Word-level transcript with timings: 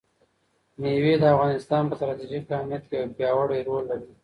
مېوې 0.81 1.13
د 1.19 1.23
افغانستان 1.35 1.83
په 1.87 1.95
ستراتیژیک 1.99 2.43
اهمیت 2.57 2.83
کې 2.89 2.95
یو 3.01 3.13
پیاوړی 3.17 3.59
رول 3.67 3.83
لري. 3.91 4.09